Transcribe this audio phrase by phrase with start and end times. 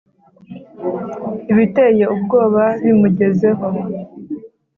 [1.51, 3.67] ibiteye ubwoba bimugezeho